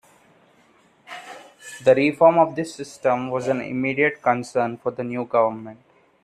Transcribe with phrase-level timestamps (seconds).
[1.83, 5.77] The reform of this system was an immediate concern for the new government.